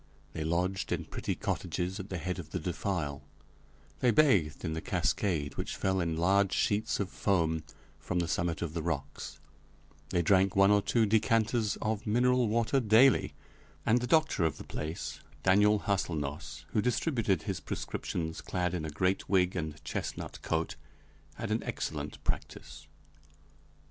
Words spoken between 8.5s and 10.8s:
of the rocks; they drank one